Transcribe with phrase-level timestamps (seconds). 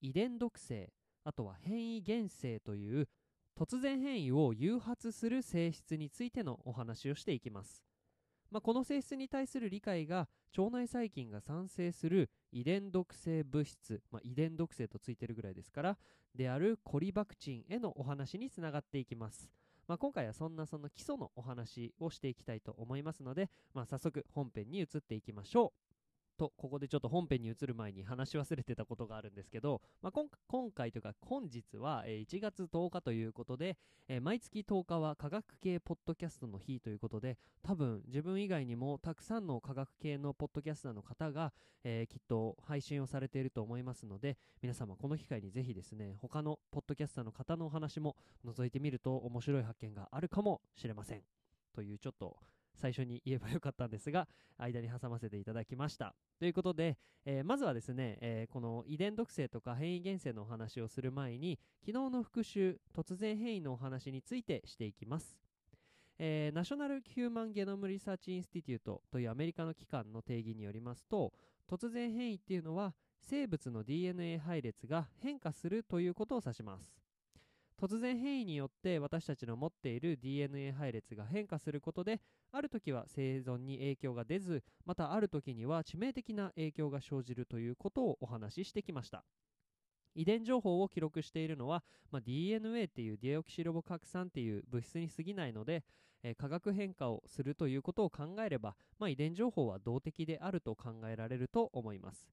[0.00, 0.92] 遺伝毒性
[1.24, 3.08] あとは変異原性という
[3.58, 7.84] 突然変異を誘発する性質についてのお話をしていきます。
[8.50, 10.28] まあ、この性質に対する理解が
[10.58, 15.98] 腸内細菌が産生する遺伝毒性物質、まあ、遺伝毒性とついてるぐらいですから
[16.34, 19.48] であるコリバクチンへのお話につながっていきます、
[19.86, 25.89] まあ、今回はそんなその基礎のお話をしていきたいと思いますので、まあ、早速本編に移っていきましょう。
[26.40, 30.12] とここでちょっと本編に移る前に話し忘れてたことがあるんですけど、まあ、
[30.48, 33.76] 今回というか本日は、え1月10日ということで、
[34.08, 41.52] え、毎月10日は科学系ポッドキャストの日ということで多分自分以外にもたくさんの科学系のポッドキャスターの方が、
[41.84, 51.22] え、きっと配信をされていると思いますので皆様この機会にぜひですね他のポッドキャスターの方のお話も覗いてみると面白い発見があるかもしれません。
[51.74, 52.36] というちょっと
[52.80, 54.26] 最初に言えばよかったんですが
[54.58, 56.14] 間に挟ませていただきました。
[56.38, 65.36] ということで、えー、まずはですね、えー、この遺伝毒性とか変異原性のお話をする前に昨日の復習突然変異のお話についてしていきます、
[66.18, 71.32] えー、ナショナル・ヒューマン・ゲノム・リサーチ・インスティテュートというアメリカの機関の定義によりますと
[71.70, 76.99] 突然変異っていうのは生物の DNA 配列が変化するということを指します。
[77.80, 82.20] 突然変異によって私たちの持っている DNA 配列が変化することで
[82.52, 89.24] ある時は生存に影響が出ずまたある時には致命的な影響が生じるということをお話ししてきました。
[90.14, 95.84] 遺伝情報を記録しているのは、まあ、DNA っていうディオキシロボ核酸っていう物質に過ぎないので、
[96.22, 102.28] えー、化学変化をするということを考えれば、まあ、遺伝情報は動的であると考えられると思います。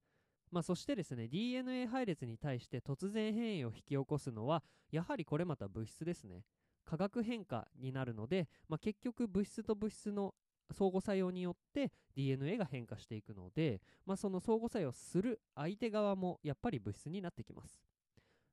[0.52, 6.44] まあ、そしてですね DNA 配列に対して突然変異を引き起こすのはやはりこれまた物質ですね。
[6.86, 10.34] 化学変化になるので、まあ、結局物質と物質の
[10.72, 17.82] 相互作用によって DNA が変化していくので、まあ、その相互作用する相手側もやっぱり物質になってきます。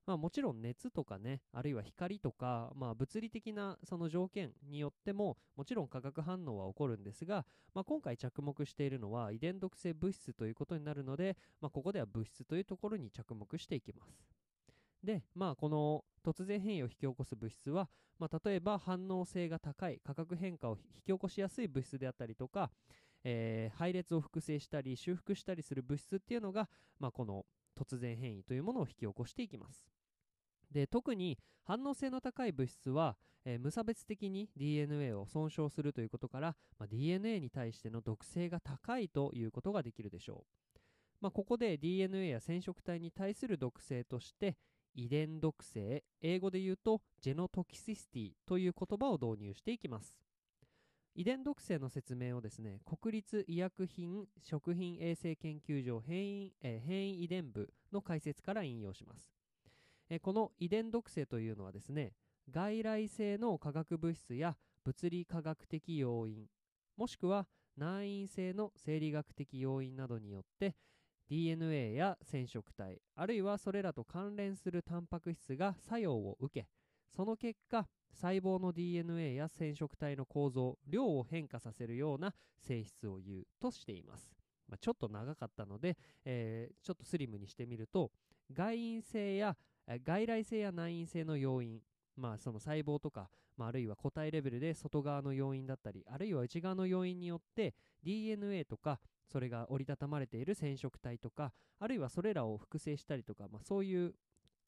[0.06, 14.25] まあ、もちろん熱とかねあるいは光とか、まあ、物理的なその条件によってももちろん化学反応は起こるんですが、まあ、今回着目しているのは遺伝毒性物質ということになるので、まあ、ここでは物質というところに着目していきます。
[15.03, 22.70] でまあこの突然変異を引き起こす物質は、まあ、例えば反応性が高い化学変化を引き起こしやすい物質であったりとか、
[23.22, 27.44] えー、配列を複製したり修復したりする物質っていうのが、まあ、この
[27.78, 29.94] 突然変異というものを引き起こしていきます。
[30.74, 40.78] で特に反応性の高い物質は、えー、無差別的に DNA を損傷するということから、まあ、DNA に対しての毒性が高いということができるでしょう、
[41.20, 44.56] まあ、ここで DNA や染色体に対する毒性として
[44.96, 50.16] 遺伝毒性英語で言うとジェノトキシスティという言葉を導入していきます。
[51.16, 59.44] 遺伝毒性の説明をですね国立医薬品食品衛生研究所変異,、えー、変異遺伝部の解説から引用します。
[60.14, 62.12] えこの遺伝毒性というのはですね
[62.50, 66.47] 外来性の化学物質や物理化学的要因
[66.97, 70.76] もしくは内因性の生理学的要因などによって
[71.28, 76.69] DNA や染色体あるいはそれらと関連するタンパク質が作用を受け
[77.10, 84.31] その結果細胞の DNA や染色体の構造量を変化させるような性質を言うとしています、
[84.69, 88.12] まあ、ちょっと長かったので、えー、ちょっとスリムにしてみると
[88.52, 89.56] 外因性や
[89.88, 91.80] 外来性や内因性の要因
[92.16, 99.00] まあその細胞とか、まあ、あるいは個体レベルで外側の要因だったりあるいは内側の要因によって DNA とか
[99.30, 104.14] それが折りたたまれている染色体とかあるいはそれらを複製したりとか、まあ、そういう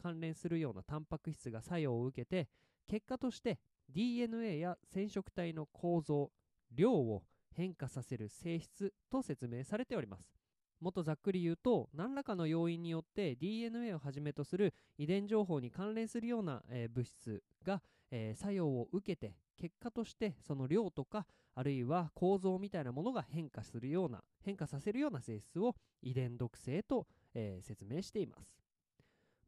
[0.02, 2.48] 関連するようなタンパク質が作用を受けて
[2.86, 3.58] 結果として
[3.88, 6.30] DNA や染色体の構造
[6.74, 7.22] 量を
[7.54, 10.45] 変化させる性質と説明されております。
[10.86, 28.54] もっとざっくり言うと何らかの要因によって DNA をはじめとする遺伝情報に関連するような、えー、物質が、えー、作用を受けて結果としてその量とかあるいは構造みたいなものが変化するような変化させるような性質を遺伝毒性と、えー、説明しています、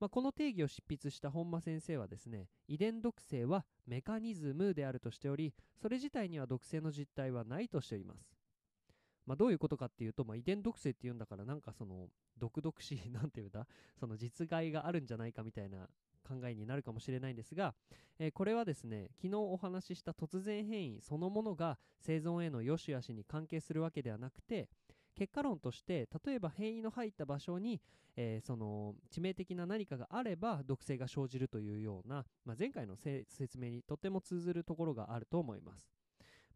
[0.00, 8.38] まあ、この定義を執筆した本間先生はですね遺伝毒性はメカニズムであるとしておりそれ自体には毒性の実態はないとしています。
[9.29, 12.09] まあ、どういうことかっていうと、まあ、遺伝毒性っていうんだからなんかその
[12.39, 13.67] 毒々しい なんていうんだ
[14.01, 15.87] その実害があるんじゃないかみたいな
[16.27, 17.75] 考えになるかもしれないんですが、
[18.19, 24.71] えー、これはですね昨日お話しした突然変異そのものが生存への良し悪しに関係するわけではなくて
[25.15, 27.83] 結果論として例えば変異の入った場所に、
[28.17, 35.98] えー、その致命的な何かがあれば毒性が生じるというような、まあ、前回の説明にとても通ずるところがあると思います。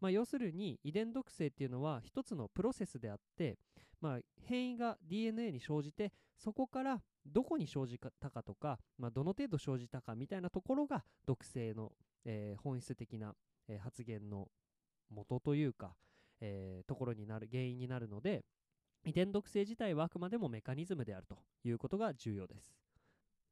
[0.03, 3.57] まあ、要するに遺伝毒性っていうのは一つのプロセスであって、
[4.01, 11.93] まあ、変異が DNA に生じてそこからどこに生じたかとか、まあ、どの程度生じたかみたいなところが毒性の、
[12.25, 13.33] えー、本質的な、
[13.69, 14.49] えー、発言の
[15.09, 15.95] 元というか、
[16.41, 18.43] えー、ところになる原因になるので
[19.05, 22.75] 遺伝毒性自体はあくまでもメカニズムであるということが重要です。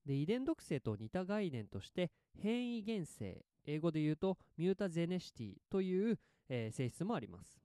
[0.05, 6.19] で遺伝毒性と似た概念として変異原性英語で言うとミュータゼネシティという、
[6.53, 7.61] えー、性質もあります。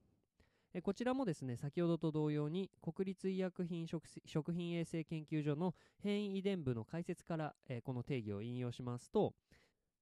[0.73, 9.33] えこちらもですね、先ほどと同様に国立医薬品食品衛生研究所の変異遺伝部の解説から、えこの定義を引用しますと、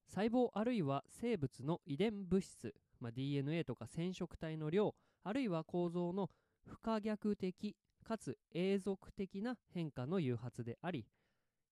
[0.07, 4.93] 細胞あるいは生物の遺伝物質、まあ、DNA とか染色体の量、
[5.23, 6.29] あるいは構造の
[6.65, 11.07] 不可逆的かつ永続的な変化の誘発であり、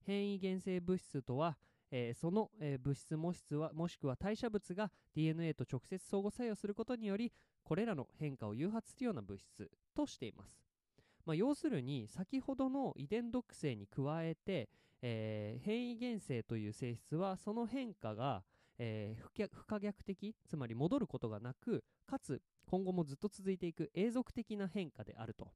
[0.06, 1.57] 変異原生物質とは、
[1.95, 7.31] えー、その、えー、物質も質はもしくは代謝物が DNA と直接相互作用することにより
[7.63, 10.57] これらの変化を誘発するような物質としています、
[11.23, 14.69] まあ、要するに先ほどの遺伝毒性に加えて、
[15.03, 18.43] えー、変異原性という性質はその変化が、
[18.79, 19.15] え
[19.51, 25.51] 不可逆的つまり戻ることがなくかつ今後もずっと続いていく永続的な変化であると。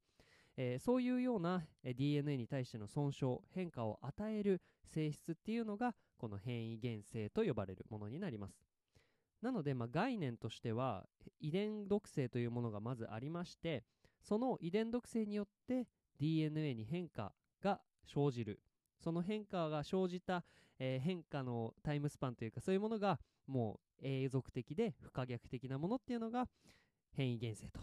[0.60, 8.60] えー、そういうような、DNA に対しての損傷変化を与える性質っていうのがこの変異原性と呼ばれるものになります。
[9.40, 11.06] なので、まあ、概念としては
[11.38, 13.84] 遺伝毒性というものがまずありまして
[14.20, 15.86] その遺伝毒性によって
[16.18, 17.32] DNA に変化
[17.62, 17.80] が
[18.12, 18.60] 生じる。
[18.98, 20.44] その変化が生じた、
[20.80, 26.48] えー、変化のタイムスパンというかそういうものがもう永続的で不可逆的なものっていうのが
[27.12, 27.80] 変異原性と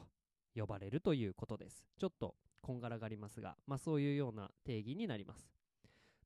[0.53, 1.85] 呼ばれるということです。
[1.97, 5.47] ちょっとこんがらがりますが、まあ、そういうような定義になります。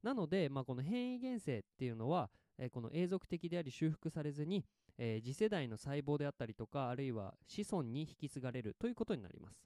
[0.01, 4.65] なので、まあ、この変異原生っていうのは、えー、この永続的であり修復されずに、
[4.97, 9.65] えー、次世代の細胞であったりとかあるいは子孫に引き継がれるということになります。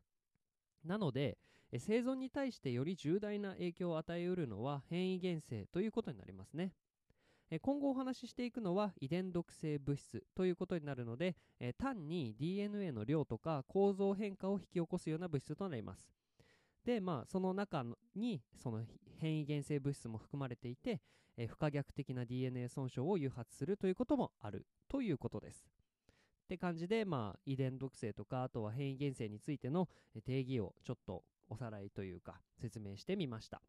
[0.84, 1.38] なので、
[1.72, 6.72] えー、生存に対してより重大な影響を与えうるのは変異原生ということになりますね。
[7.62, 16.10] 今後お話ししていくのは遺伝毒性物質ということになるので、え単に DNA の量とか構造変化を引き起こすような物質となります。
[16.86, 17.84] で、まあ、その中
[18.16, 18.82] にその
[19.20, 21.02] 変異原生物質も含まれていて、
[21.38, 25.66] えー、不可逆的な DNA 損傷を誘発するということもあるということです。
[26.44, 29.88] って感じで、まあ、遺伝毒性とかあとは変異原生についての
[30.26, 33.62] 定義をちょっとおさらいというか説明してみました。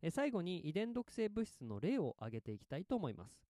[0.00, 3.42] え最後に遺伝毒性物質の例を挙げていきたいと思います。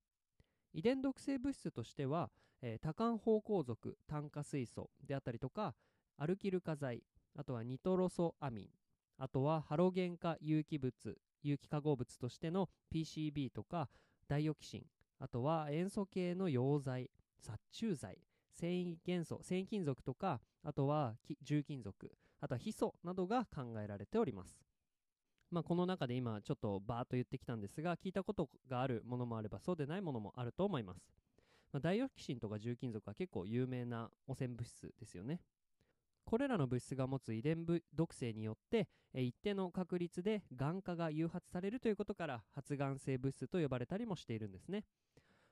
[0.73, 2.31] 遺伝毒性物質としては、
[2.63, 5.75] えー、多環芳香属炭化水素であったりとか
[6.17, 7.03] アルキル化剤
[7.37, 8.69] あとはニトロソアミン、
[9.19, 10.93] あとはハロゲン化有機物、
[11.43, 13.89] 有機化合物としての PCB とか
[14.29, 14.83] ダイオキシン、
[15.19, 17.11] あとは塩素系の溶剤、
[17.41, 18.19] 殺虫剤、
[18.53, 24.57] 繊維元素、繊維金属とか、あとは重金属、あとはヒ素などが考えられております。
[25.51, 31.01] まあ、この中で今ちょっとバーっと言ってきたんですが、聞いたことがあるものもあればそうでないものもあると思います。
[31.73, 35.41] まあ、ダイオキシンとか重金属は結構有名な汚染物質ですよね。
[36.29, 44.85] これらの物質が持つ遺伝毒性によって一定の確率でがん化が誘発されるということから発がん性物質と呼ばれたりもしているんですね、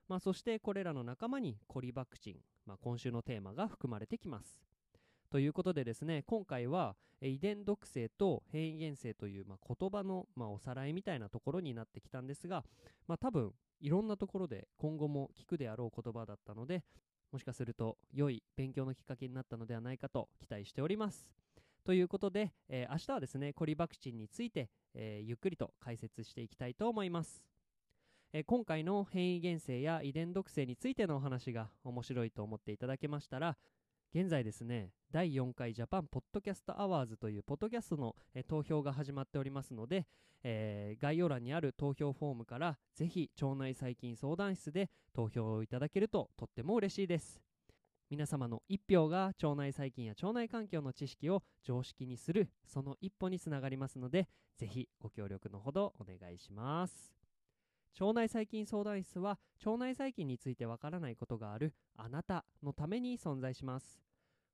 [0.06, 4.60] まあ、そしてこれらの仲間にコリバクチン、まあ、今週のテーマが含まれてきます。
[5.30, 12.64] ということでですね今回は遺伝毒性と変異原性という、まあ、言葉の、まあ、おさらいみたいなところになってきたんですが、
[13.08, 16.84] まあ、多分いろんなところで今後も聞くであろう言葉だったので
[17.32, 21.26] もしかすると良い勉強のきっかけになったのではないかと期待しております。
[21.84, 27.44] ということで、えー、明日はですね、コリバクチンについて、えー、ゆっくりと解説していきたいと思います。
[28.32, 33.56] えー、今回の変異原性や遺伝毒性についてのお話が面白いと思っていただけましたら、
[34.18, 40.06] 現在ですね、第4回 JAPAN PODCAST AWARDS というポッドキャストの、え投票が始まっておりますので、
[40.42, 47.42] えー、概要欄にある投票フォームからぜひ腸内細菌相談室で投票をいただけるととっても嬉しいです。
[48.08, 57.12] 皆様の1票が腸内細菌や腸内環境の知識を常識にするその一歩につながりますのでぜひご協力のほどお願いします
[58.00, 64.05] 腸内細菌相談室は腸内細菌についてわからないことがあるあなたのために存在します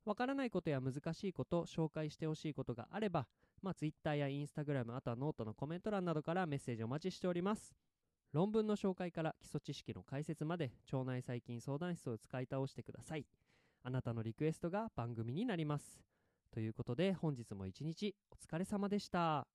[0.04, 3.26] わからないことや難しいこと紹介してほしいことがあれば、
[3.62, 7.73] まあ、Twitter や Instagram あとはノートのコメント欄などからメッセージお待ちしております。
[8.32, 13.26] 論文の紹介から基礎知識の解説まで腸内細菌相談室を使い倒してください。
[13.85, 16.00] あなたのリクエストが番組になります。
[16.50, 19.47] ということで本日も一日お疲れ様でした。